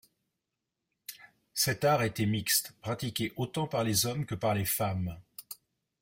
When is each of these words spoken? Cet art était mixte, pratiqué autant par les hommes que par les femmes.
Cet 1.53 1.83
art 1.85 2.01
était 2.01 2.25
mixte, 2.25 2.73
pratiqué 2.81 3.33
autant 3.35 3.67
par 3.67 3.83
les 3.83 4.07
hommes 4.07 4.25
que 4.25 4.33
par 4.33 4.55
les 4.55 4.65
femmes. 4.65 5.15